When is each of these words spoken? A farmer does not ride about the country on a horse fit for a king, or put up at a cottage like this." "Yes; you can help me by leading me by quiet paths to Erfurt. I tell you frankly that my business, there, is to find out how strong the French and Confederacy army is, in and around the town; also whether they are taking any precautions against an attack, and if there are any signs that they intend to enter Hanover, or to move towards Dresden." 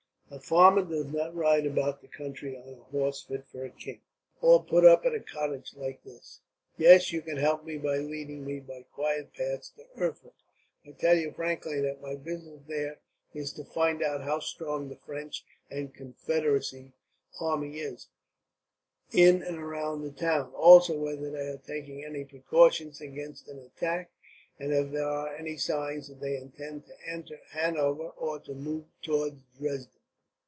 A 0.33 0.39
farmer 0.39 0.81
does 0.81 1.07
not 1.07 1.35
ride 1.35 1.65
about 1.65 1.99
the 2.01 2.07
country 2.07 2.55
on 2.55 2.73
a 2.75 2.83
horse 2.83 3.21
fit 3.21 3.45
for 3.51 3.65
a 3.65 3.69
king, 3.69 3.99
or 4.39 4.63
put 4.63 4.85
up 4.85 5.05
at 5.05 5.13
a 5.13 5.19
cottage 5.19 5.73
like 5.75 6.01
this." 6.05 6.39
"Yes; 6.77 7.11
you 7.11 7.21
can 7.21 7.35
help 7.35 7.65
me 7.65 7.77
by 7.77 7.97
leading 7.97 8.45
me 8.45 8.61
by 8.61 8.83
quiet 8.93 9.33
paths 9.33 9.71
to 9.75 9.83
Erfurt. 10.01 10.31
I 10.87 10.91
tell 10.93 11.17
you 11.17 11.33
frankly 11.33 11.81
that 11.81 12.01
my 12.01 12.15
business, 12.15 12.61
there, 12.65 12.99
is 13.33 13.51
to 13.51 13.65
find 13.65 14.01
out 14.01 14.23
how 14.23 14.39
strong 14.39 14.87
the 14.87 14.95
French 14.95 15.43
and 15.69 15.93
Confederacy 15.93 16.93
army 17.41 17.79
is, 17.79 18.07
in 19.11 19.43
and 19.43 19.57
around 19.57 20.01
the 20.01 20.11
town; 20.13 20.53
also 20.53 20.97
whether 20.97 21.29
they 21.29 21.49
are 21.49 21.57
taking 21.57 22.05
any 22.05 22.23
precautions 22.23 23.01
against 23.01 23.49
an 23.49 23.59
attack, 23.59 24.09
and 24.57 24.71
if 24.71 24.91
there 24.93 25.09
are 25.09 25.35
any 25.35 25.57
signs 25.57 26.07
that 26.07 26.21
they 26.21 26.37
intend 26.37 26.85
to 26.85 26.93
enter 27.05 27.37
Hanover, 27.49 28.11
or 28.11 28.39
to 28.39 28.53
move 28.53 28.85
towards 29.01 29.35
Dresden." 29.59 29.91